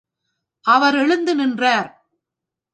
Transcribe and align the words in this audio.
அவர் 0.65 0.95
எழுந்து 0.95 1.35
நின்றார். 1.35 1.89